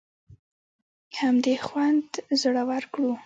همدې 1.19 1.55
خوند 1.65 2.09
زړور 2.41 2.83
کړو. 2.93 3.11